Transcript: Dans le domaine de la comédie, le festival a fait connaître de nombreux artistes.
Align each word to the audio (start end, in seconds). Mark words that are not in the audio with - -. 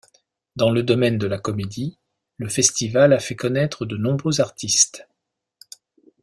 Dans 0.55 0.71
le 0.71 0.81
domaine 0.81 1.19
de 1.19 1.27
la 1.27 1.37
comédie, 1.37 1.99
le 2.37 2.49
festival 2.49 3.13
a 3.13 3.19
fait 3.19 3.35
connaître 3.35 3.85
de 3.85 3.97
nombreux 3.97 4.41
artistes. 4.41 5.07